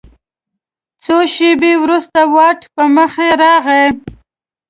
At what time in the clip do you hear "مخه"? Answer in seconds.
2.95-3.27